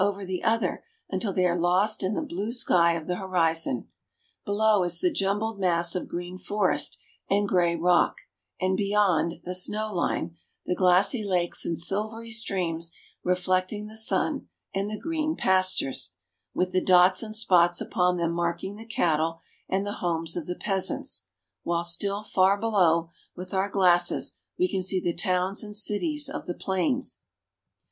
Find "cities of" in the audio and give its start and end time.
25.75-26.47